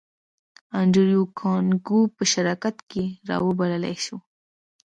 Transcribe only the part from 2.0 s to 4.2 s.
به شراکت ته را وبللای شې